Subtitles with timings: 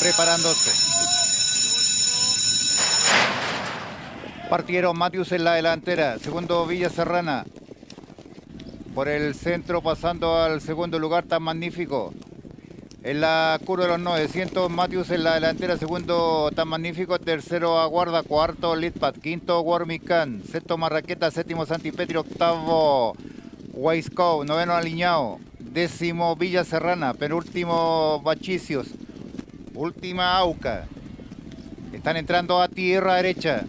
[0.00, 0.70] Preparándose.
[4.48, 6.18] Partieron Matius en la delantera.
[6.18, 7.44] Segundo Villa Serrana.
[8.94, 12.14] Por el centro pasando al segundo lugar tan magnífico.
[13.02, 18.22] En la curva de los 900, Matius en la delantera, segundo tan magnífico, tercero Aguarda,
[18.22, 23.14] cuarto Litpat, quinto Warmican, sexto Marraqueta, séptimo Santipetri, octavo
[23.72, 28.88] Waisco, noveno Aliñao, décimo Villa Serrana, penúltimo Bachicios,
[29.80, 30.86] última Auca.
[31.92, 33.64] Están entrando a tierra derecha.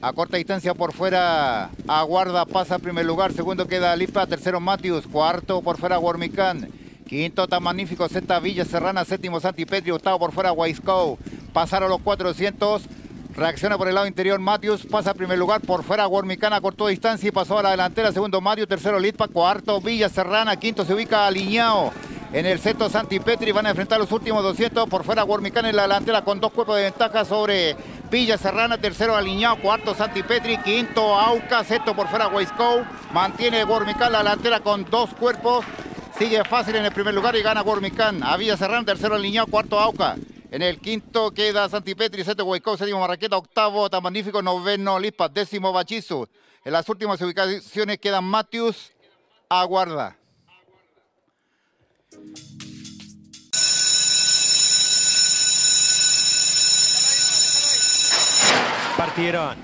[0.00, 5.06] A corta distancia por fuera, Aguarda pasa a primer lugar, segundo queda Lipa, tercero Matius,
[5.06, 6.68] cuarto por fuera Warmican.
[7.06, 11.18] Quinto tan magnífico, sexta Villa Serrana, séptimo Santi Petri, octavo por fuera Waisco.
[11.52, 12.82] Pasaron los 400.
[13.34, 17.28] Reacciona por el lado interior Matius, pasa a primer lugar por fuera Guarmicana, cortó distancia
[17.28, 18.10] y pasó a la delantera.
[18.10, 21.92] Segundo Mario, tercero Litpa, cuarto Villa Serrana, quinto se ubica alineado.
[22.30, 25.76] En el sexto Santi Petri van a enfrentar los últimos 200 por fuera Guarmicana en
[25.76, 27.74] la delantera con dos cuerpos de ventaja sobre
[28.10, 32.84] Villa Serrana, tercero alineado, cuarto Santi Petri, quinto Auca, sexto por fuera Waisco.
[33.14, 35.64] Mantiene Guarmicana la delantera con dos cuerpos.
[36.18, 38.22] Sigue fácil en el primer lugar y gana Gormicán.
[38.22, 40.16] A Villa Serrano, tercero alineado, cuarto Auca.
[40.50, 45.72] En el quinto queda Santipetri, sexto Huaycó, séptimo Marraqueta, octavo Tan Magnífico, noveno Lispa, décimo
[45.72, 46.28] Bachizu.
[46.62, 48.92] En las últimas ubicaciones quedan Matius,
[49.48, 50.17] Aguarda.
[58.96, 59.56] Partieron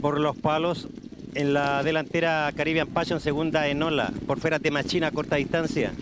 [0.00, 0.88] por los palos
[1.34, 5.92] en la delantera Caribbean Passion, segunda Enola, por fuera de Machina a corta distancia.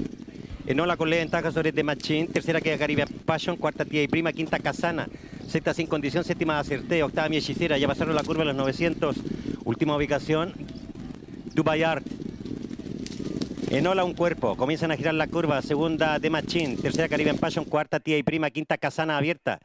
[0.67, 4.33] Enola con leve ventaja sobre de Machine, tercera queda Caribbean Passion, cuarta Tía y Prima,
[4.33, 5.09] quinta Casana,
[5.49, 9.17] sexta sin condición, séptima Acerté, octava Mi ya pasaron la curva de los 900,
[9.65, 10.53] última ubicación,
[11.55, 12.05] Dubai Art.
[13.71, 18.01] Enola un cuerpo, comienzan a girar la curva, segunda de Machine, tercera Caribbean Passion, cuarta
[18.01, 19.59] Tía y Prima, quinta Casana abierta,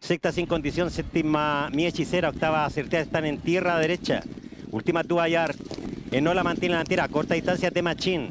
[0.00, 4.22] sexta sin condición, séptima Mi Hechicera, octava Acerté, están en tierra derecha.
[4.70, 5.54] Última Dubayar.
[6.10, 7.08] Enola mantiene la delantera.
[7.08, 8.28] Corta distancia de Machín.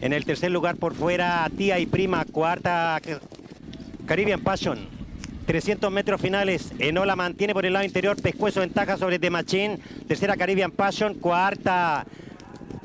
[0.00, 2.24] En el tercer lugar por fuera Tía y Prima.
[2.24, 2.98] Cuarta
[4.06, 4.88] Caribbean Passion.
[5.46, 6.72] 300 metros finales.
[6.78, 8.20] Enola mantiene por el lado interior.
[8.20, 9.78] Pescuezo ventaja sobre De Machín.
[10.08, 11.14] Tercera Caribbean Passion.
[11.14, 12.06] Cuarta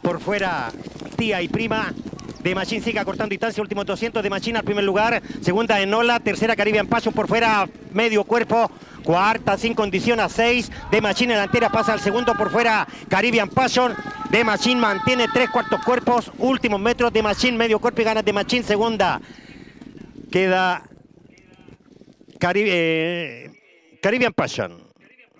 [0.07, 0.72] por fuera
[1.18, 1.94] Tía y Prima.
[2.41, 6.56] De Machín sigue cortando distancia, último 200 de Machín al primer lugar, segunda Enola, tercera
[6.56, 8.72] Caribbean Passion por fuera, medio cuerpo,
[9.03, 10.72] Cuarta sin condición a 6.
[10.91, 13.94] De Machine delantera pasa al segundo por fuera Caribbean Passion.
[14.29, 16.31] De Machine mantiene tres cuartos cuerpos.
[16.38, 19.22] Últimos metros de Machine, medio cuerpo y gana de Machine segunda.
[20.31, 20.84] Queda
[22.53, 23.51] eh,
[24.01, 24.88] Caribbean Passion.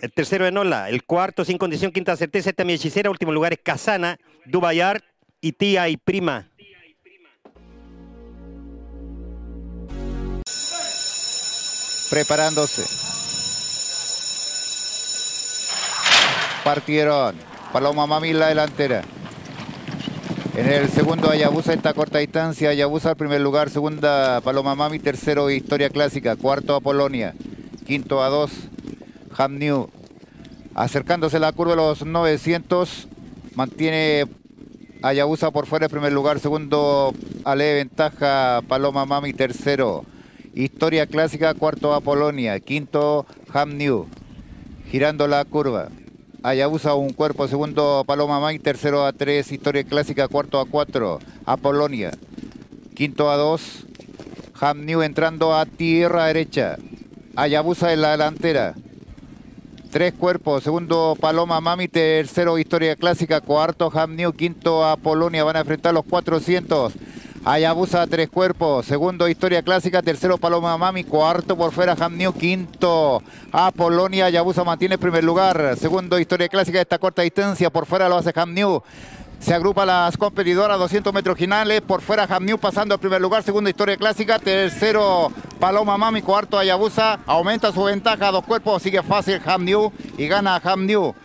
[0.02, 0.90] El tercero Enola.
[0.90, 2.50] El cuarto sin condición, quinta certeza.
[2.50, 3.10] Esta mi hechicera.
[3.10, 5.04] Último lugar es Casana, Dubayar
[5.42, 6.50] y Tía y Prima.
[12.10, 13.08] Preparándose.
[16.68, 17.34] partieron.
[17.72, 19.02] Paloma Mami la delantera.
[20.54, 22.72] En el segundo Ayabusa esta corta distancia.
[22.72, 23.70] Ayabusa al primer lugar.
[23.70, 25.00] Segunda Paloma Mami.
[25.00, 26.36] Tercero Historia Clásica.
[26.36, 27.34] Cuarto a Polonia.
[27.86, 28.52] Quinto a dos.
[29.38, 29.90] Ham New.
[30.76, 33.08] Acercándose la curva de los 900.
[33.58, 34.28] Mantiene
[35.02, 36.40] Ayabusa por fuera en primer lugar.
[36.40, 37.12] Segundo
[37.44, 39.34] Ale ventaja Paloma Mami.
[39.34, 40.06] Tercero
[40.54, 41.56] Historia Clásica.
[41.56, 42.60] Cuarto a Polonia.
[42.60, 44.06] Quinto Ham New.
[44.92, 45.90] Girando la curva.
[46.44, 52.12] Ayabusa un cuerpo, segundo Paloma May, tercero a tres, Historia Clásica, cuarto a cuatro, Apolonia.
[52.96, 53.86] Quinto a dos,
[54.62, 56.78] Ham New entrando a tierra derecha.
[57.36, 58.76] Ayabusa en la delantera.
[59.98, 65.56] Tres cuerpos, segundo Paloma Mami, tercero Historia Clásica, cuarto Ham New, quinto a Polonia, van
[65.56, 66.94] a enfrentar los 400.
[67.44, 73.72] Ayabusa tres cuerpos, segundo Historia Clásica, tercero Paloma Mami, cuarto por fuera New, quinto a
[73.72, 76.78] Polonia, Ayabusa mantiene primer lugar, segundo Historia Clásica.
[76.78, 78.84] De esta corta distancia, por fuera lo hace New.
[79.40, 83.70] Se agrupa las competidoras 200 metros finales, por fuera New pasando al primer lugar, segunda
[83.70, 89.92] Historia Clásica, tercero Paloma Mami, cuarto Ayabusa, aumenta su ventaja, dos cuerpos, sigue fácil New
[90.18, 91.16] y gana New.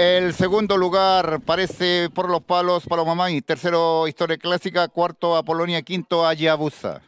[0.00, 3.42] El segundo lugar parece por los palos Palomamay.
[3.42, 4.88] Tercero, Historia Clásica.
[4.88, 5.82] Cuarto, a Polonia.
[5.82, 7.02] Quinto, a Yabusa.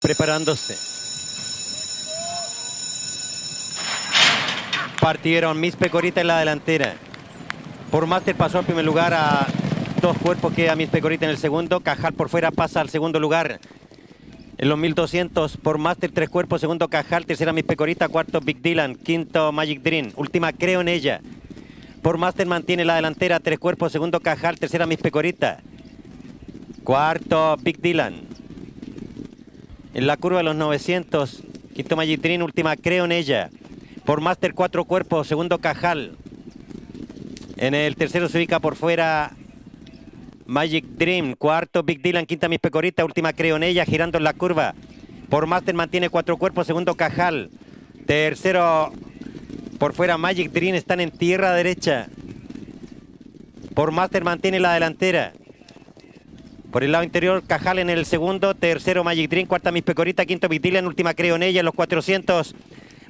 [0.00, 0.76] Preparándose.
[5.00, 6.96] Partieron Miss Pecorita en la delantera.
[7.90, 9.46] Por Master pasó al primer lugar a
[10.02, 11.80] dos cuerpos, queda Miss Pecorita en el segundo.
[11.80, 13.60] Cajal por fuera pasa al segundo lugar.
[14.58, 18.94] En los 1200 por Master, tres cuerpos, segundo Cajal, tercera Miss Pecorita, cuarto Big Dylan,
[18.94, 21.22] quinto Magic Dream, última Creo en ella.
[22.02, 25.60] Por Master mantiene la delantera, tres cuerpos, segundo Cajal, tercera Miss Pecorita.
[26.84, 28.20] Cuarto, Big Dylan.
[29.94, 31.42] En la curva de los 900,
[31.74, 33.48] quinto Magitrin, última creo en ella.
[34.04, 36.16] Por Master, cuatro cuerpos, segundo Cajal.
[37.58, 39.32] En el tercero se ubica por fuera
[40.46, 44.32] Magic Dream, cuarto Big Dylan, quinta Mis Pecorita, última creo en ella, girando en la
[44.32, 44.76] curva.
[45.28, 47.50] Por Master mantiene cuatro cuerpos, segundo Cajal.
[48.06, 48.92] Tercero
[49.80, 52.06] por fuera Magic Dream, están en tierra derecha.
[53.74, 55.32] Por Master mantiene la delantera.
[56.70, 60.48] Por el lado interior, Cajal en el segundo, tercero Magic Dream, cuarta Mis Pecorita, quinto
[60.48, 62.54] Big Dylan, última creo en ella, en los 400.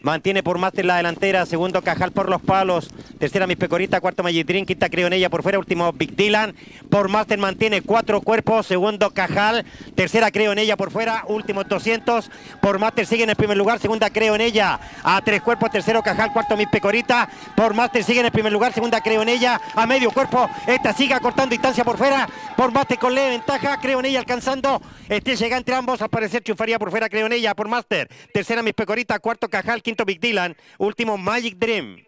[0.02, 4.64] Mantiene por Master la delantera, segundo Cajal por los palos, tercera Mis Pecorita, cuarto Magitrin,
[4.64, 6.54] quinta creo en ella por fuera, último Big Dylan.
[6.88, 9.64] Por Master mantiene cuatro cuerpos, segundo Cajal,
[9.96, 12.30] tercera creo en ella por fuera, último 200.
[12.62, 16.02] Por Master sigue en el primer lugar, segunda creo en ella, a tres cuerpos, tercero
[16.02, 17.28] Cajal, cuarto Mis Pecorita.
[17.56, 20.92] Por Master sigue en el primer lugar, segunda creo en ella, a medio cuerpo, esta
[20.92, 22.28] sigue acortando distancia por fuera.
[22.56, 26.42] Por Master con leve ventaja, creo en ella alcanzando, este llega entre ambos, al parecer
[26.42, 28.08] triunfaría por fuera, creo en ella, por Master.
[28.32, 32.04] Tercera Mis Pecorita, cuarto Cajal, quinto Big Dylan, último Magic Dream.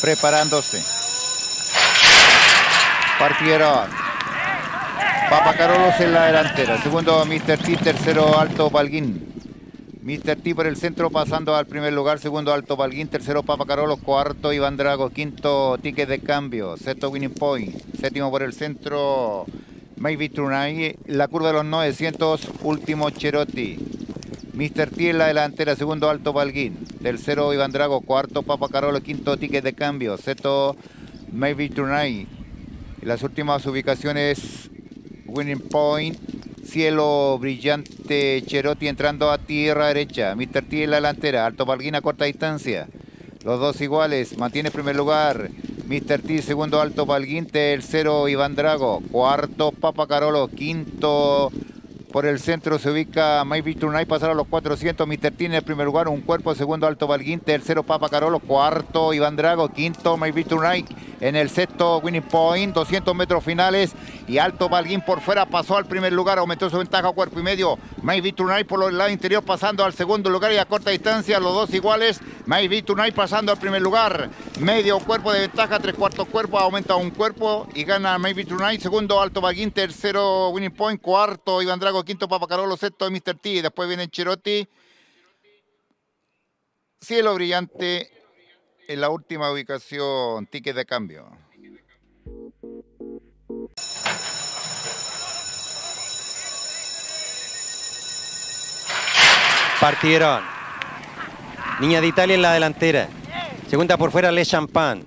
[0.00, 0.84] Preparándose.
[3.18, 3.90] Partieron.
[5.28, 6.80] Papacarolos en la delantera.
[6.80, 7.58] Segundo Mr.
[7.58, 9.34] T, tercero Alto Balguín.
[10.00, 10.36] Mr.
[10.36, 14.76] T por el centro pasando al primer lugar, segundo Alto Balguín, tercero Papacarolos, cuarto Iván
[14.76, 19.44] Drago, quinto Ticket de Cambio, sexto Winning Point, séptimo por el centro
[19.98, 23.78] Maybe Tonight, la curva de los 900, último Cherotti.
[24.52, 24.90] Mr.
[24.90, 29.64] T en la delantera, segundo Alto Balguín, tercero Iván Drago, cuarto Papa Carolo, quinto Ticket
[29.64, 30.76] de Cambio, sexto
[31.32, 31.70] Maybe.
[31.74, 32.26] En
[33.02, 34.70] las últimas ubicaciones,
[35.26, 36.18] Winning Point,
[36.64, 40.62] cielo brillante Cherotti entrando a tierra derecha, Mr.
[40.68, 42.86] T en la delantera, Alto Balguín a corta distancia.
[43.44, 45.50] Los dos iguales, mantiene primer lugar
[45.86, 46.20] Mr.
[46.20, 51.52] T, segundo Alto Balguín, tercero Iván Drago, cuarto Papa Carolo, quinto
[52.16, 53.44] por el centro se ubica
[53.78, 55.32] Tonight, pasar a los 400, Mr.
[55.32, 59.36] T en el primer lugar, un cuerpo, segundo Alto Balguín, tercero Papa Carolo, cuarto Iván
[59.36, 60.18] Drago, quinto
[60.48, 60.90] Tonight,
[61.20, 63.92] en el sexto Winning Point, 200 metros finales.
[64.26, 67.78] Y Alto Balguín por fuera pasó al primer lugar, aumentó su ventaja cuerpo y medio,
[68.34, 70.52] Tonight por el lado interior pasando al segundo lugar.
[70.52, 72.20] Y a corta distancia, los dos iguales,
[72.86, 74.30] Tonight pasando al primer lugar,
[74.60, 79.20] medio cuerpo de ventaja, tres cuartos cuerpo, aumenta un cuerpo y gana Maybe Tonight, segundo
[79.20, 83.38] Alto Balguín, tercero Winning Point, cuarto Iván Drago, quinto Papacarolo, sexto Mr.
[83.40, 84.66] T, después viene Cherotti.
[87.00, 88.10] Cielo brillante
[88.88, 91.28] en la última ubicación, ticket de cambio.
[99.80, 100.42] Partieron.
[101.80, 103.08] Niña de Italia en la delantera.
[103.68, 105.02] Segunda por fuera, Le Champagne.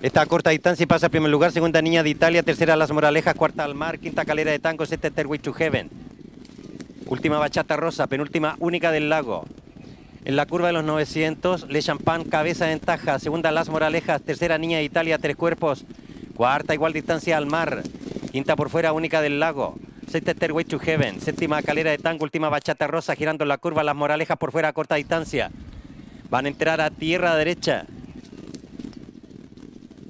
[0.00, 1.52] Está a corta distancia y pasa a primer lugar.
[1.52, 2.42] Segunda Niña de Italia.
[2.42, 3.34] Tercera Las Moralejas.
[3.34, 3.98] Cuarta Almar.
[3.98, 4.86] Quinta Calera de Tango.
[4.86, 5.90] Sexta Stairway to Heaven.
[7.06, 8.06] Última Bachata Rosa.
[8.06, 9.44] Penúltima Única del Lago.
[10.24, 13.18] En la curva de los 900, Le Champagne, cabeza de ventaja.
[13.18, 14.22] Segunda, Las Moralejas.
[14.22, 15.84] Tercera, Niña de Italia, tres cuerpos.
[16.34, 17.82] Cuarta, igual distancia al mar.
[18.30, 19.76] Quinta por fuera, Única del Lago.
[20.08, 21.20] Sexta, Stairway to Heaven.
[21.20, 22.24] Séptima, Calera de Tango.
[22.24, 23.84] Última, Bachata Rosa, girando la curva.
[23.84, 25.50] Las Moralejas por fuera a corta distancia.
[26.32, 27.84] Van a entrar a tierra derecha.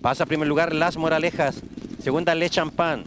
[0.00, 1.60] Pasa a primer lugar Las Moralejas.
[2.00, 3.02] Segunda, Le Champagne.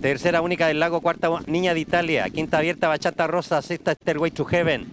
[0.00, 1.00] Tercera, Única del Lago.
[1.00, 2.30] Cuarta, Niña de Italia.
[2.30, 3.60] Quinta, Abierta, Bachata Rosa.
[3.62, 4.86] Sexta, Stairway to Heaven.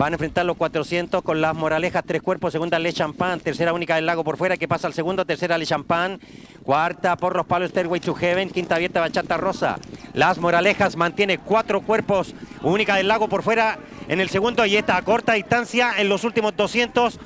[0.00, 3.96] Van a enfrentar los 400 con las Moralejas, tres cuerpos, segunda Le Champagne, tercera única
[3.96, 6.18] del lago por fuera, que pasa al segundo, tercera Le Champagne,
[6.62, 9.78] cuarta por los palos Stairway to Heaven, quinta abierta Bachata Rosa.
[10.14, 13.78] Las Moralejas mantiene cuatro cuerpos, única del lago por fuera
[14.08, 17.20] en el segundo y esta a corta distancia en los últimos 200.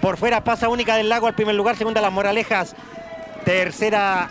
[0.00, 2.74] Por fuera pasa única del lago al primer lugar, segunda Las Moralejas,
[3.44, 4.30] tercera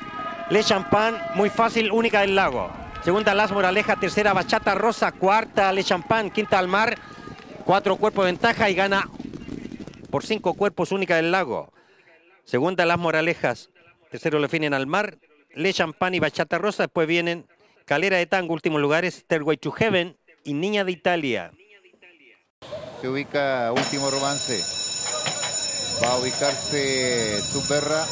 [0.50, 2.70] Le Champagne, muy fácil, única del lago.
[3.06, 6.98] Segunda Las Moralejas, tercera Bachata Rosa, cuarta Le Champagne, quinta Almar.
[7.66, 9.10] Cuatro cuerpos de ventaja y gana
[10.12, 11.74] por cinco cuerpos única del lago.
[12.44, 13.72] Segunda, Las Moralejas.
[14.12, 15.18] Tercero, Le Finen al Mar.
[15.56, 16.84] Le Champagne y Bachata Rosa.
[16.84, 17.48] Después vienen
[17.86, 19.16] Calera de Tango, últimos lugares.
[19.16, 21.52] Stairway to Heaven y Niña de Italia.
[23.02, 24.64] Se ubica último romance.
[26.04, 28.06] Va a ubicarse Tuberra.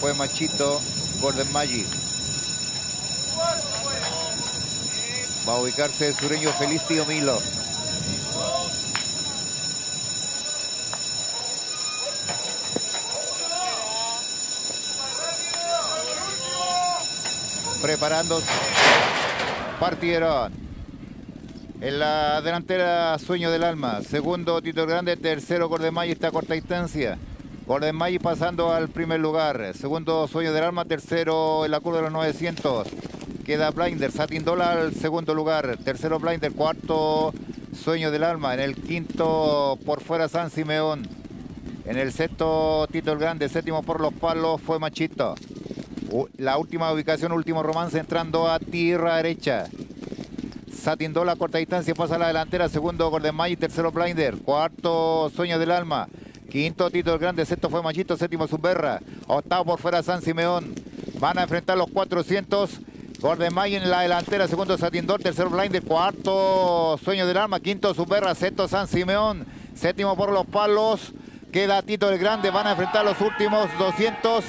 [0.00, 0.80] Fue Machito.
[1.20, 1.86] Golden Magic.
[5.46, 7.38] Va a ubicarse el sureño Feliz Tío Milo.
[17.80, 18.40] Preparando.
[19.80, 20.52] Partieron.
[21.80, 24.02] En la delantera Sueño del Alma.
[24.02, 25.16] Segundo Tito Grande.
[25.16, 27.18] Tercero Cordemay está a corta distancia.
[27.66, 29.74] Golden Magic pasando al primer lugar.
[29.74, 30.86] Segundo, Sueño del Alma.
[30.86, 32.88] Tercero, en la curva de los 900.
[33.44, 34.10] Queda Blinder.
[34.10, 35.78] Satin Dollar al segundo lugar.
[35.84, 36.52] Tercero, Blinder.
[36.52, 37.32] Cuarto,
[37.74, 38.54] Sueño del Alma.
[38.54, 41.06] En el quinto, por fuera, San Simeón.
[41.84, 43.48] En el sexto, Tito Grande.
[43.48, 45.34] Séptimo, por los palos, fue Machito.
[46.36, 49.66] La última ubicación, último romance, entrando a tierra derecha.
[50.72, 52.68] Satin Dollar, corta distancia, pasa a la delantera.
[52.68, 53.58] Segundo, Golden Magic.
[53.58, 54.36] Tercero, Blinder.
[54.38, 56.08] Cuarto, Sueño del Alma.
[56.50, 60.74] Quinto Tito el Grande, sexto fue Machito, séptimo Subberra, octavo por fuera San Simeón.
[61.20, 62.80] Van a enfrentar los 400.
[63.20, 68.34] Golden May en la delantera, segundo Satindor, tercero Blinder, cuarto Sueño del Alma, quinto Subberra,
[68.34, 71.12] sexto San Simeón, séptimo por los palos.
[71.52, 74.44] Queda Tito el Grande, van a enfrentar los últimos 200.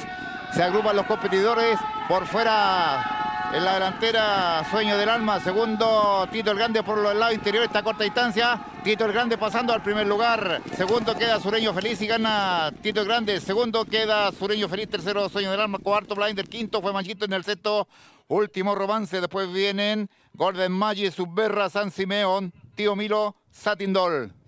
[0.53, 1.77] Se agrupan los competidores.
[2.07, 5.39] Por fuera en la delantera, Sueño del Alma.
[5.39, 8.59] Segundo, Tito el Grande por el lado interior, esta corta distancia.
[8.83, 10.61] Tito el Grande pasando al primer lugar.
[10.75, 13.39] Segundo queda Sureño Feliz y gana Tito el Grande.
[13.41, 14.89] Segundo queda Sureño Feliz.
[14.89, 15.79] Tercero, Sueño del Alma.
[15.79, 16.47] Cuarto, Blinder.
[16.47, 17.87] Quinto fue Manchito en el sexto.
[18.27, 19.19] Último romance.
[19.19, 24.38] Después vienen Golden Maggi, Subberra, San Simeón, Tío Milo, Satindol.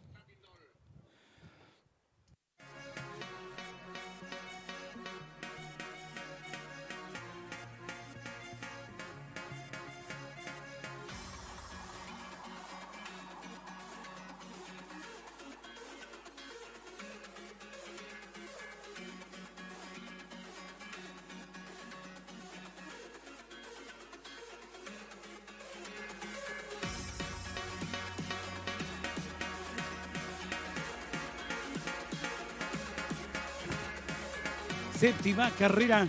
[35.01, 36.07] Séptima carrera.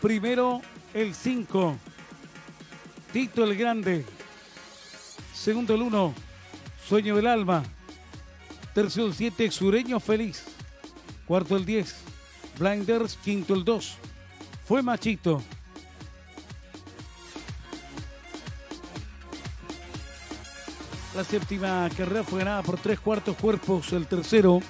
[0.00, 1.76] Primero el 5.
[3.12, 4.04] Tito el Grande.
[5.32, 6.12] Segundo el 1.
[6.88, 7.62] Sueño del Alma.
[8.74, 9.48] Tercero el 7.
[9.52, 10.42] Sureño Feliz.
[11.24, 11.94] Cuarto el 10.
[12.58, 13.16] Blinders.
[13.22, 13.96] Quinto el 2.
[14.66, 15.40] Fue Machito.
[21.14, 23.92] La séptima carrera fue ganada por tres cuartos cuerpos.
[23.92, 24.60] El tercero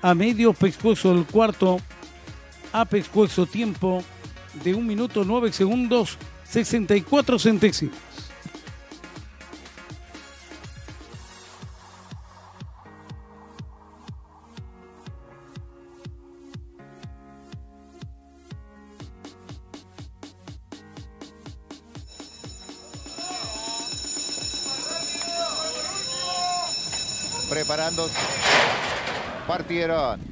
[0.00, 1.78] a medio pescuezo el cuarto
[2.72, 4.02] Apex Cuexo tiempo
[4.64, 7.96] de 1 minuto 9 segundos 64 centésimos.
[27.48, 28.08] Preparando.
[29.46, 30.27] Partieron.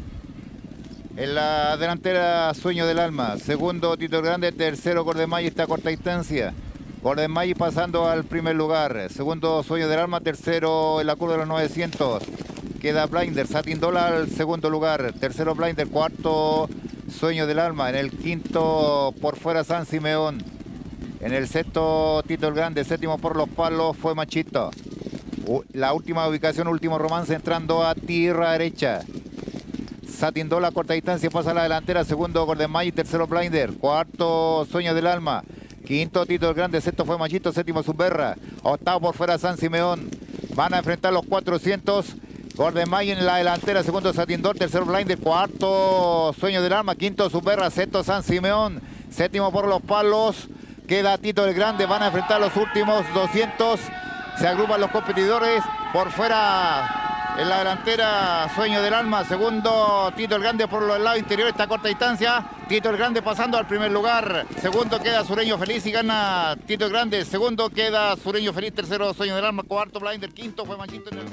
[1.17, 3.39] En la delantera Sueño del Alma.
[3.39, 4.53] Segundo Tito Grande.
[4.53, 6.53] Tercero Gordemay está a corta distancia.
[7.03, 9.09] Gordemay pasando al primer lugar.
[9.09, 10.21] Segundo Sueño del Alma.
[10.21, 12.23] Tercero en la curva de los 900.
[12.83, 13.47] Queda Blinder.
[13.47, 15.15] Satin Dollar al segundo lugar.
[15.19, 15.89] Tercero Blinder.
[15.89, 16.69] Cuarto
[17.11, 17.89] Sueño del Alma.
[17.89, 20.45] En el quinto por fuera San Simeón.
[21.21, 22.85] En el sexto Tito Grande.
[22.85, 24.71] Séptimo por los palos fue Machito.
[25.73, 29.01] La última ubicación, último romance entrando a tierra derecha.
[30.17, 32.03] Satindó la corta distancia, pasa la delantera.
[32.03, 33.75] Segundo, Gordon May, tercero, Blinder.
[33.75, 35.45] Cuarto, Sueño del Alma.
[35.87, 36.81] Quinto, Tito el Grande.
[36.81, 37.53] Sexto fue Machito.
[37.53, 38.35] Séptimo, Subberra.
[38.63, 40.09] Octavo por fuera, San Simeón.
[40.55, 42.17] Van a enfrentar los 400.
[42.55, 43.83] Gordon en la delantera.
[43.83, 44.57] Segundo, Satindor.
[44.57, 45.19] Tercero, Blinder.
[45.19, 46.95] Cuarto, Sueño del Alma.
[46.95, 47.69] Quinto, Subberra.
[47.69, 48.81] Sexto, San Simeón.
[49.11, 50.49] Séptimo por los palos.
[50.89, 51.85] Queda Tito el Grande.
[51.85, 53.79] Van a enfrentar los últimos 200.
[54.39, 55.63] Se agrupan los competidores.
[55.93, 56.96] Por fuera
[57.39, 59.25] en la delantera, Sueño del Alma.
[59.25, 62.45] Segundo, Tito el Grande por el lado interior, esta corta distancia.
[62.69, 64.47] Tito el Grande pasando al primer lugar.
[64.61, 67.25] Segundo queda Sureño Feliz y gana Tito el Grande.
[67.25, 68.75] Segundo queda Sureño Feliz.
[68.75, 69.63] Tercero, Sueño del Alma.
[69.63, 70.33] Cuarto, Blinder.
[70.33, 71.27] Quinto fue Manchito en el...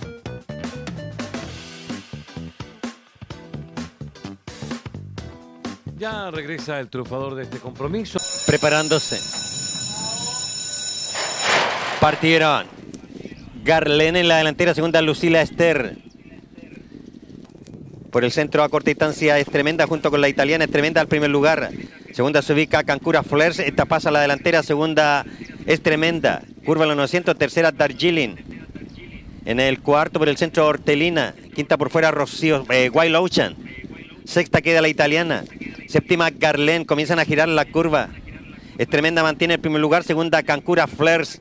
[5.97, 8.19] Ya regresa el triunfador de este compromiso.
[8.45, 9.19] Preparándose.
[12.01, 12.67] Partieron.
[13.63, 15.95] Garlen en la delantera, segunda Lucila Esther.
[18.11, 21.07] Por el centro a corta distancia es tremenda, junto con la italiana es tremenda al
[21.07, 21.69] primer lugar.
[22.11, 25.25] Segunda se ubica Cancura Flers, esta pasa a la delantera, segunda
[25.65, 26.43] es tremenda.
[26.65, 28.35] Curva los 900, tercera Darjeeling.
[29.45, 33.55] En el cuarto por el centro Hortelina, quinta por fuera Rocío, eh, Wild Ocean.
[34.25, 35.45] Sexta queda la italiana.
[35.87, 38.09] Séptima Garlen, comienzan a girar la curva.
[38.77, 40.03] Es tremenda, mantiene el primer lugar.
[40.03, 41.39] Segunda Cancura Flers.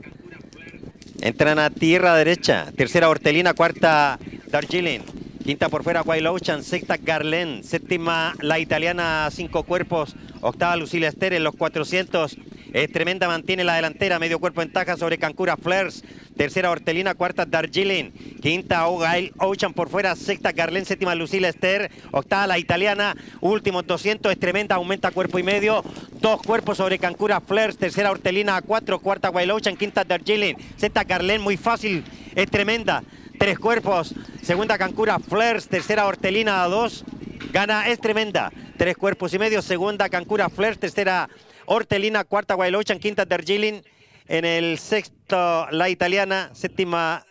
[1.22, 2.66] Entran a tierra derecha.
[2.76, 5.02] Tercera Hortelina, cuarta Darjeeling.
[5.44, 11.44] Quinta por fuera Ocean, sexta Garlen, séptima la italiana Cinco Cuerpos, octava Lucila Esther en
[11.44, 12.36] los 400.
[12.72, 16.02] Es tremenda, mantiene la delantera, medio cuerpo en taja sobre Cancura Flares.
[16.38, 22.46] Tercera Hortelina, cuarta Darjeeling, quinta Ogail Ocean por fuera, sexta Carlen, séptima Lucila Esther, octava
[22.46, 25.84] la italiana, últimos 200, es tremenda, aumenta cuerpo y medio,
[26.18, 31.04] dos cuerpos sobre Cancura Flares, tercera Hortelina a cuatro, cuarta Wild Ocean, quinta Darjeeling, sexta
[31.04, 32.02] Carlen, muy fácil,
[32.34, 33.04] es tremenda,
[33.38, 37.04] tres cuerpos, segunda Cancura Flares, tercera Hortelina a dos,
[37.52, 41.28] gana, es tremenda, tres cuerpos y medio, segunda Cancura Flares, tercera
[41.66, 43.82] Hortelina, cuarta Ocean, quinta Darjeeling,
[44.28, 46.50] en el sexto, la italiana.
[46.54, 47.26] Séptima,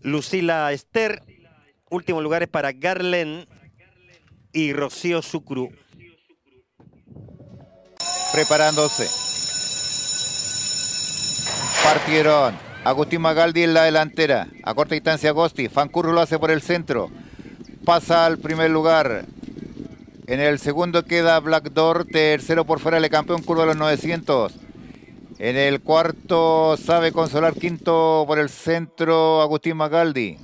[0.00, 1.22] Lucila Esther.
[1.90, 3.46] Último lugar es para Garlen
[4.52, 5.70] y Rocío Sucru.
[8.32, 9.08] Preparándose.
[11.84, 12.56] Partieron.
[12.84, 14.48] Agustín Magaldi en la delantera.
[14.64, 15.68] A corta distancia Agosti.
[15.68, 17.10] Fancurro lo hace por el centro.
[17.84, 19.26] Pasa al primer lugar.
[20.26, 22.04] En el segundo queda Black Door.
[22.04, 24.54] Tercero por fuera, el campeón curva a los 900.
[25.38, 30.38] En el cuarto sabe consolar quinto por el centro Agustín Magaldi.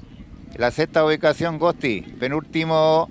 [0.57, 2.01] La sexta ubicación Gosti.
[2.01, 3.09] Penúltimo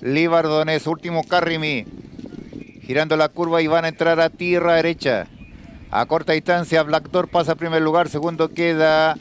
[0.00, 0.86] Libardones.
[0.86, 1.84] Último Carrimi.
[2.82, 5.26] Girando la curva y van a entrar a tierra derecha.
[5.90, 8.08] A corta distancia Blackdoor pasa a primer lugar.
[8.08, 9.16] Segundo queda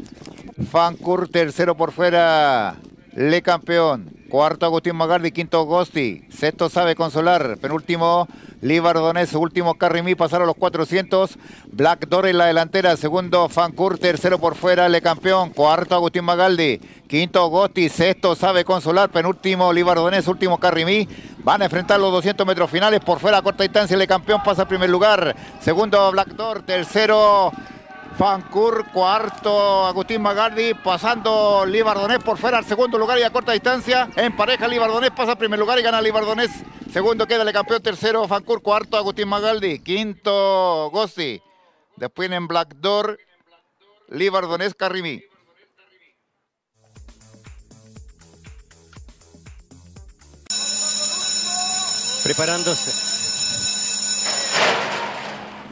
[0.69, 1.29] Fancur.
[1.29, 2.75] Tercero por fuera
[3.15, 4.18] Le Campeón.
[4.29, 5.31] Cuarto Agustín Magaldi.
[5.31, 6.25] Quinto Gosti.
[6.29, 7.57] Sexto sabe consolar.
[7.57, 8.27] Penúltimo
[8.61, 11.37] Libardonés, último Carrimí, pasaron los 400.
[11.71, 16.79] Black Door en la delantera, segundo Fancur, tercero por fuera, Le Campeón, cuarto Agustín Magaldi,
[17.07, 21.07] quinto Gosti, sexto Sabe Consolar, penúltimo Libardonés, último Carrimí.
[21.39, 24.63] Van a enfrentar los 200 metros finales, por fuera a corta distancia, Le Campeón pasa
[24.63, 27.51] a primer lugar, segundo Black Door, tercero
[28.19, 34.09] Fancur, cuarto Agustín Magaldi, pasando Libardonés por fuera al segundo lugar y a corta distancia.
[34.17, 36.51] En pareja Libardonés pasa a primer lugar y gana Libardonés.
[36.91, 41.41] Segundo queda el campeón, tercero Fancur, cuarto Agustín Magaldi, quinto Gossi.
[41.95, 43.17] Después en Black Door,
[44.09, 45.23] Libardonés Carrimí.
[52.25, 52.91] Preparándose.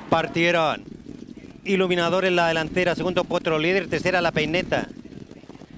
[0.10, 0.97] Partieron.
[1.68, 4.88] Iluminador en la delantera, segundo Potro líder, tercera la peineta.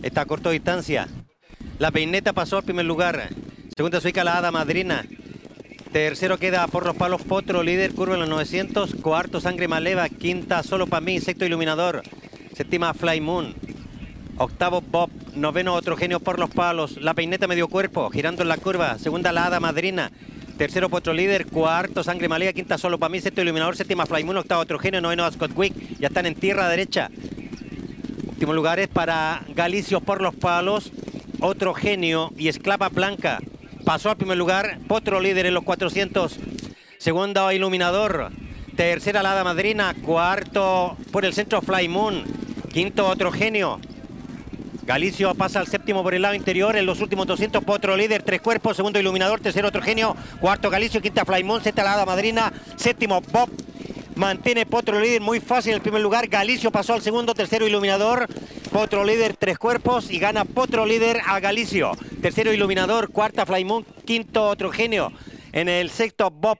[0.04, 1.08] Está a corta distancia.
[1.80, 3.30] La peineta pasó al primer lugar.
[3.76, 5.06] Segunda suica la Hada Madrina.
[5.92, 8.98] Tercero queda por los palos Potro, líder, curva en los 900.
[9.02, 10.08] Cuarto Sangre Maleva.
[10.10, 12.04] Quinta Solo para mí, sexto Iluminador.
[12.56, 13.56] Séptima Fly Moon.
[14.38, 15.10] Octavo Bob.
[15.36, 16.98] Noveno Otro Genio por los palos.
[17.02, 19.00] La peineta medio cuerpo, girando en la curva.
[19.00, 20.12] Segunda la Hada Madrina.
[20.60, 24.36] Tercero Potro Líder, cuarto Sangre Maleva, quinta Solo para mí, sexto Iluminador, séptima Fly Moon,
[24.36, 25.74] octavo Otro Genio, noveno Ascot Wick.
[26.00, 27.10] Ya están en tierra derecha.
[28.28, 30.92] Últimos lugares para Galicio por los palos.
[31.40, 33.40] Otro Genio y Esclava Blanca.
[33.86, 36.38] Pasó al primer lugar, Potro líder en los 400,
[36.98, 38.30] segundo Iluminador,
[38.76, 42.26] tercera Lada Madrina, cuarto por el centro Fly Moon,
[42.74, 43.80] quinto Otro Genio.
[44.90, 48.42] Galicio pasa al séptimo por el lado interior, en los últimos 200 Potro líder, tres
[48.42, 53.52] cuerpos, segundo Iluminador, tercero Otro Genio, cuarto Galicio, quinta Moon, sexta Lada Madrina, séptimo Bob,
[54.16, 56.28] mantiene Potro líder muy fácil en el primer lugar.
[56.28, 58.26] Galicio pasó al segundo, tercero Iluminador.
[58.72, 61.92] Potro líder, tres cuerpos y gana Potro líder a Galicio.
[62.24, 65.12] Tercero Iluminador, cuarta Flymoon, quinto Otro Genio.
[65.52, 66.58] En el sexto Bob.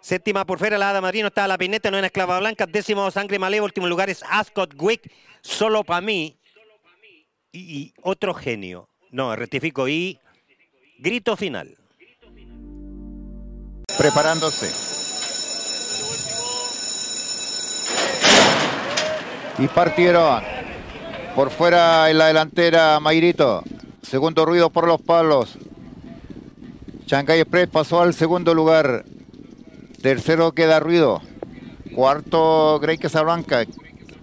[0.00, 2.66] Séptima por fuera la Hada Marino está la Pineta, novena Esclava Blanca.
[2.66, 5.08] Décimo Sangre Malevo, último lugar es Ascot Wick.
[5.40, 6.39] Solo para mí.
[7.52, 8.88] Y, Otro Genio.
[9.10, 9.88] No, rectifico.
[9.88, 10.18] Y
[10.98, 11.76] grito final.
[13.98, 14.70] Preparándose.
[19.58, 20.42] Y partieron.
[21.34, 23.62] Por fuera en la delantera Mairito.
[24.02, 25.58] Segundo ruido por los palos.
[27.06, 29.04] Chancay Express pasó al segundo lugar.
[30.00, 31.20] Tercero queda ruido.
[31.94, 33.64] Cuarto Grey Casablanca.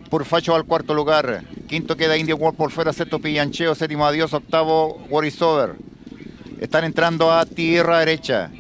[0.10, 1.44] Purfacho al cuarto lugar.
[1.68, 2.94] Quinto queda Indian World por fuera.
[2.94, 3.76] Sexto Pillancheo.
[3.76, 4.34] Séptimo Adiós.
[4.34, 5.76] Octavo Over.
[6.60, 8.52] Están entrando a tierra derecha.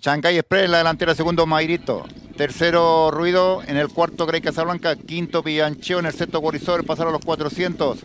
[0.00, 1.14] Chancay Express en la delantera.
[1.14, 2.04] Segundo Mairito.
[2.36, 7.24] Tercero Ruido, en el cuarto Grey Casablanca, quinto Villancheo, en el sexto Gorizor, pasaron los
[7.24, 8.00] 400.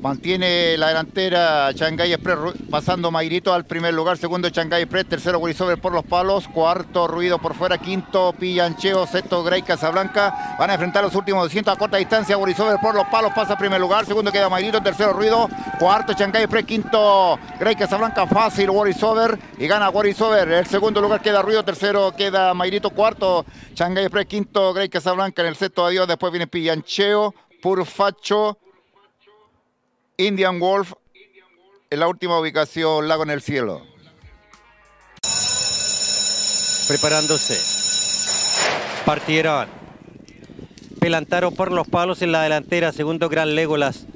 [0.00, 5.78] Mantiene la delantera Shanghai Express pasando Mairito al primer lugar, segundo Shanghai Express, tercero Gurisover
[5.78, 10.56] por los palos, cuarto Ruido por fuera, quinto Pillancheo, sexto Grey Casablanca.
[10.58, 13.78] Van a enfrentar los últimos 200 a corta distancia, Gurisover por los palos pasa primer
[13.78, 19.66] lugar, segundo queda Mairito, tercero Ruido, cuarto Shanghai Express, quinto Grey Casablanca, fácil Gurisover y
[19.66, 20.50] gana Gurisover.
[20.50, 25.48] El segundo lugar queda Ruido, tercero queda Mairito, cuarto Shanghai Express, quinto Grey Casablanca, en
[25.48, 28.56] el sexto adiós, después viene Pillancheo, Purfacho.
[30.20, 30.92] Indian Wolf
[31.88, 33.82] en la última ubicación, Lago en el Cielo.
[36.86, 37.58] Preparándose.
[39.06, 39.66] Partieron.
[41.00, 42.92] Pelantaro por los palos en la delantera.
[42.92, 44.06] Segundo, Gran Legolas.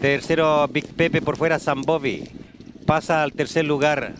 [0.00, 2.22] Tercero, Big Pepe por fuera, Zambovi.
[2.86, 4.14] Pasa al tercer lugar.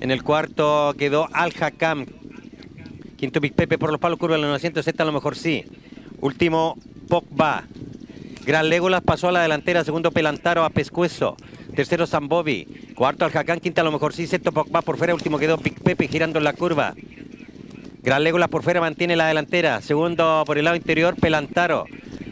[0.00, 2.06] En el cuarto quedó Al Hakam.
[3.16, 4.86] Quinto, Big Pepe por los palos, curva de los 900.
[4.86, 5.64] Esta a lo mejor sí.
[6.20, 7.64] Último, Pogba.
[8.46, 9.82] Gran Legolas pasó a la delantera.
[9.82, 11.36] Segundo, Pelantaro a Pescuezo.
[11.74, 12.92] Tercero, Zambovi.
[12.94, 13.58] Cuarto, Al Hakam.
[13.58, 14.28] Quinta a lo mejor sí.
[14.28, 15.14] Sexto, Pogba por fuera.
[15.14, 16.94] Último quedó Big Pepe girando en la curva.
[18.04, 19.82] Gran Legolas por fuera mantiene la delantera.
[19.82, 21.86] Segundo por el lado interior, Pelantaro.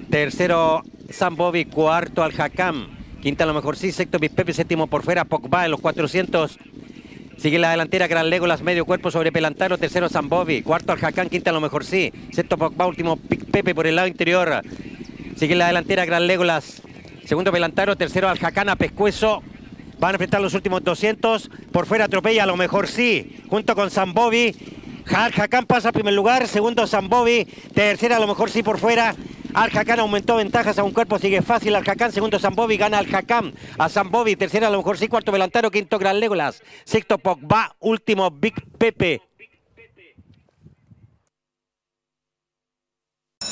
[0.08, 1.64] Tercero, Zambovi.
[1.64, 2.96] Cuarto, Al Hakam.
[3.20, 3.90] Quinta a lo mejor sí.
[3.90, 4.52] Sexto, Big Pepe.
[4.52, 6.58] Séptimo por fuera, Pogba en los 400.
[7.38, 9.78] Sigue la delantera, Gran Legolas, medio cuerpo sobre Pelantaro.
[9.78, 10.62] Tercero, Zambovi.
[10.62, 11.28] Cuarto, Al Hakam.
[11.28, 12.12] Quinta a lo mejor sí.
[12.30, 12.86] Sexto, Pogba.
[12.86, 14.62] Último, Pepe por el lado interior.
[15.36, 16.82] Sigue la delantera, Gran Legolas.
[17.24, 17.96] Segundo, Pelantaro.
[17.96, 19.42] Tercero, Al Hakam a Pescuezo.
[19.98, 21.50] Van a enfrentar los últimos 200.
[21.72, 23.42] Por fuera, atropella, a lo mejor sí.
[23.48, 24.54] Junto con Zambovi.
[25.12, 27.44] Al Hakam pasa a primer lugar, segundo Zambovi,
[27.74, 29.14] tercera a lo mejor sí por fuera.
[29.52, 33.14] Al Hakam aumentó ventajas a un cuerpo, sigue fácil Al Hakam, segundo Zambovi, gana Al
[33.14, 37.76] Hakam a Zambovi, tercera a lo mejor sí, cuarto Velantaro, quinto Gran Legolas, sexto Pogba,
[37.80, 39.20] último Big Pepe.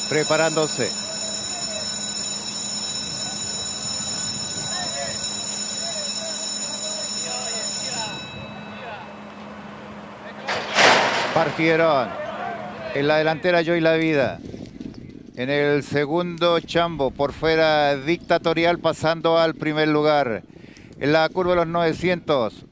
[0.08, 1.11] Preparándose.
[11.34, 12.08] Partieron.
[12.94, 14.38] En la delantera Joy La Vida.
[15.34, 17.10] En el segundo Chambo.
[17.10, 20.42] Por fuera Dictatorial pasando al primer lugar.
[21.00, 22.66] En la curva de los 900.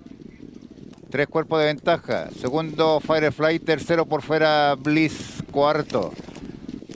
[1.10, 2.28] Tres cuerpos de ventaja.
[2.38, 3.60] Segundo Firefly.
[3.60, 5.42] Tercero por fuera Bliss.
[5.50, 6.12] Cuarto.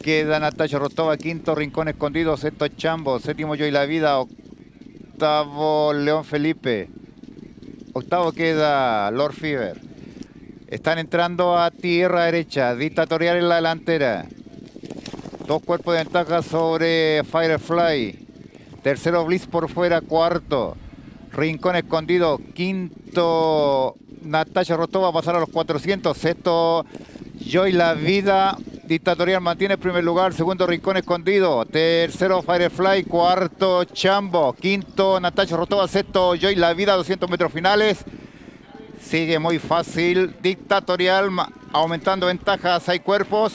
[0.03, 1.16] Queda Natasha Rostova.
[1.16, 2.37] Quinto Rincón Escondido.
[2.37, 3.18] Sexto Chambo.
[3.20, 4.18] Séptimo Joy La Vida.
[4.18, 6.90] Octavo León Felipe.
[7.94, 9.83] Octavo queda Lord Fever.
[10.68, 14.27] Están entrando a tierra derecha, dictatorial en la delantera.
[15.46, 18.27] Dos cuerpos de ventaja sobre Firefly.
[18.83, 20.77] Tercero Bliss por fuera, cuarto.
[21.33, 23.96] Rincón escondido, quinto.
[24.22, 26.16] Natasha Rostova a pasar a los 400.
[26.16, 26.87] Sexto,
[27.40, 28.57] Joy La Vida.
[28.85, 30.33] Dictatorial mantiene el primer lugar.
[30.33, 31.66] Segundo, Rincón escondido.
[31.66, 33.05] Tercero, Firefly.
[33.05, 34.55] Cuarto, Chambo.
[34.55, 35.87] Quinto, Natasha Rostova.
[35.88, 38.05] Sexto, Joy La Vida, 200 metros finales.
[39.14, 40.35] Sigue muy fácil.
[40.42, 41.31] Dictatorial
[41.72, 42.88] aumentando ventajas.
[42.88, 43.53] Hay cuerpos.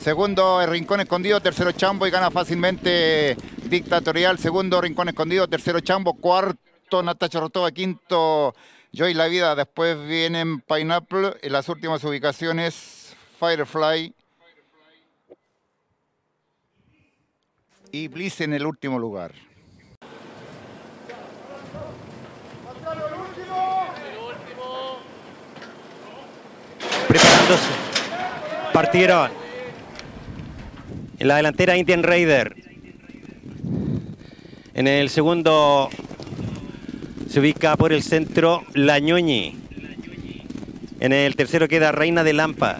[0.00, 1.42] Segundo, el Rincón Escondido.
[1.42, 2.06] Tercero, Chambo.
[2.06, 4.38] Y gana fácilmente Dictatorial.
[4.38, 5.46] Segundo, Rincón Escondido.
[5.46, 6.14] Tercero, Chambo.
[6.14, 7.70] Cuarto, Natacha Rotova.
[7.70, 8.54] Quinto,
[8.90, 9.54] Joy La Vida.
[9.54, 11.34] Después vienen Pineapple.
[11.42, 14.14] En las últimas ubicaciones, Firefly.
[17.92, 19.34] Y Bliss en el último lugar.
[27.08, 27.70] Preparándose.
[28.72, 29.30] Partieron.
[31.18, 32.54] En la delantera Indian Raider.
[34.74, 35.88] En el segundo
[37.28, 39.56] se ubica por el centro Lañoñi.
[41.00, 42.78] En el tercero queda Reina de Lampa.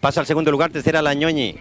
[0.00, 1.56] Pasa al segundo lugar, tercera Lañoñi.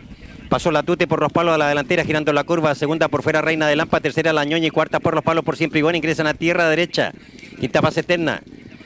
[0.49, 2.75] Pasó la Tute por los palos a la delantera girando la curva.
[2.75, 4.01] Segunda por fuera Reina de Lampa.
[4.01, 4.69] Tercera Lañoñi.
[4.69, 5.97] Cuarta por los palos por siempre y bueno.
[5.97, 7.13] Ingresan a tierra derecha.
[7.59, 8.41] Quinta pase eterna.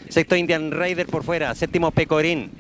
[0.10, 1.54] Sexto Indian Raider por fuera.
[1.56, 2.52] Séptimo Pecorín.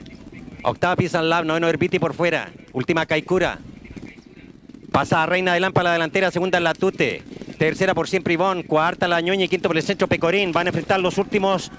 [0.63, 1.45] Octava Pisan Lab.
[1.45, 2.51] Noveno Herbiti por fuera.
[2.73, 3.60] Última Kaikura.
[4.91, 6.31] Pasa Reina de Lampa a la delantera.
[6.31, 7.23] Segunda la Tute.
[7.57, 8.63] Tercera por siempre Ivón.
[8.63, 10.51] Cuarta la Ñoña y quinto por el centro Pecorín.
[10.51, 11.71] Van a enfrentar los últimos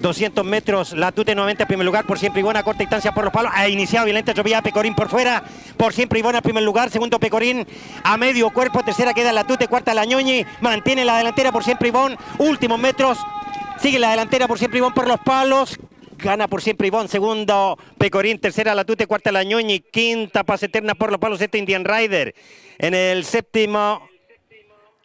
[0.00, 0.92] 200 metros.
[0.92, 2.04] La Tute nuevamente en primer lugar.
[2.04, 3.52] Por siempre Ivón a corta distancia por los palos.
[3.54, 5.44] Ha iniciado violenta atropellada Pecorín por fuera.
[5.76, 6.90] Por siempre Ivón en primer lugar.
[6.90, 7.66] Segundo Pecorín
[8.02, 8.82] a medio cuerpo.
[8.82, 9.68] Tercera queda la Tute.
[9.68, 10.44] Cuarta la Ñoñi.
[10.60, 12.16] Mantiene la delantera por siempre Ivón.
[12.38, 13.18] Últimos metros.
[13.78, 15.78] Sigue la delantera por siempre Ivón por los palos.
[16.18, 20.94] Gana por siempre Ivón, segundo Pecorín, tercera la Tute, cuarta la Ñoñi, quinta Paz Eterna
[20.94, 22.34] por los palos, este Indian Rider.
[22.78, 24.08] En el séptimo,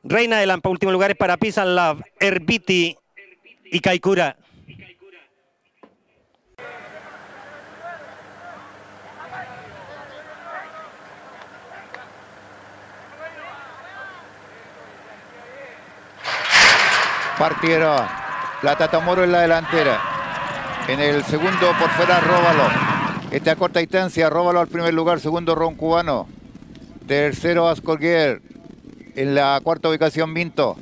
[0.03, 2.97] Reina de Lampa, último lugar es para and Love, Herbiti
[3.65, 4.37] y Kaikura.
[17.37, 18.20] Partieron.
[18.63, 19.99] La Tatamoro en la delantera.
[20.87, 22.69] En el segundo por fuera Róbalo.
[23.31, 26.27] Este a corta distancia, Róbalo al primer lugar, segundo Ron Cubano.
[27.07, 28.43] Tercero Ascolguer.
[29.15, 30.77] En la cuarta ubicación Minto.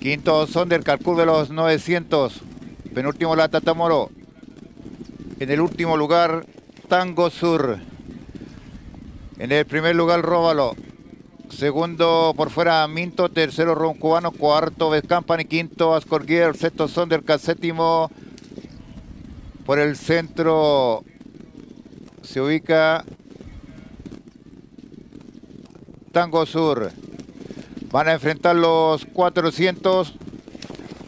[0.00, 2.42] Quinto Sonder, calculo de los 900.
[2.94, 4.10] Penúltimo la Tatamoro.
[5.40, 6.44] En el último lugar
[6.88, 7.78] Tango Sur.
[9.38, 10.76] En el primer lugar Róbalo.
[11.50, 18.10] Segundo por fuera Minto, tercero Ron Cubano, cuarto Vescampan y quinto Ascorguier, sexto Sondercat, séptimo
[19.64, 21.04] por el centro
[22.22, 23.04] se ubica
[26.12, 26.92] Tango Sur.
[27.90, 30.14] Van a enfrentar los 400.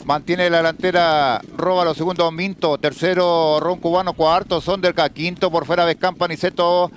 [0.04, 5.84] Mantiene la delantera, roba los segundos Minto, tercero Ron Cubano, cuarto Sonderka, quinto por fuera
[5.84, 6.90] Vescampa, Niceto,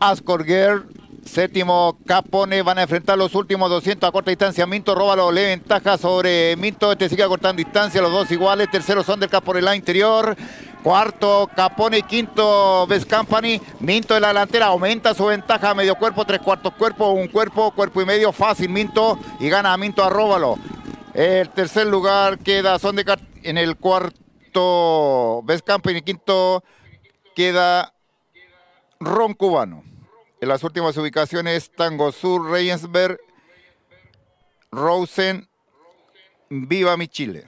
[0.00, 0.84] Ascorger,
[1.28, 5.98] séptimo Capone, van a enfrentar los últimos 200 a corta distancia, Minto roba le ventaja
[5.98, 10.36] sobre Minto, este sigue cortando distancia, los dos iguales, tercero Sonderka por el lado interior,
[10.82, 13.60] Cuarto, Capone, quinto, Vescampani.
[13.80, 18.00] Minto en la delantera, aumenta su ventaja, medio cuerpo, tres cuartos cuerpo, un cuerpo, cuerpo
[18.00, 19.18] y medio, fácil Minto.
[19.40, 20.56] Y gana Minto a Róbalo.
[21.14, 26.62] El tercer lugar queda Sondecar en el cuarto, Vescampani, quinto
[27.34, 27.92] queda
[29.00, 29.87] Ron Cubano.
[30.40, 33.18] En las últimas ubicaciones, Tango Sur, Reyensberg,
[34.70, 35.48] Rosen,
[36.48, 37.44] Viva mi Chile.